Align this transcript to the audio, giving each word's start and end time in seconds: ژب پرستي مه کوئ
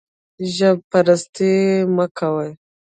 ژب 0.55 0.77
پرستي 0.91 1.53
مه 1.95 2.05
کوئ 2.17 2.51